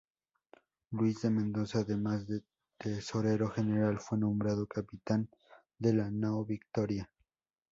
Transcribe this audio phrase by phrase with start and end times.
[0.89, 2.41] Luis de Mendoza, además de
[2.79, 5.29] tesorero general, fue nombrado capitán
[5.77, 7.07] de la nao "Victoria".